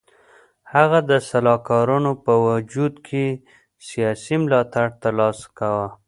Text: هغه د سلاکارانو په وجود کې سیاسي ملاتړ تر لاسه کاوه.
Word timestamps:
هغه 0.73 0.99
د 1.09 1.11
سلاکارانو 1.29 2.11
په 2.25 2.33
وجود 2.47 2.93
کې 3.07 3.25
سیاسي 3.87 4.35
ملاتړ 4.43 4.87
تر 5.01 5.13
لاسه 5.19 5.47
کاوه. 5.57 5.87